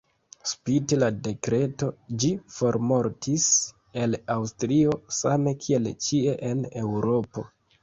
Spite 0.51 0.97
la 1.01 1.09
dekreto, 1.27 1.89
ĝi 2.23 2.31
formortis 2.55 3.45
el 4.05 4.19
Aŭstrio 4.39 4.99
same 5.21 5.57
kiel 5.67 5.93
ĉie 6.09 6.37
en 6.53 6.67
Eŭropo. 6.85 7.49